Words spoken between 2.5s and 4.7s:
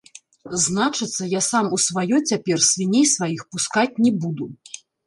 свіней сваіх пускаць не буду.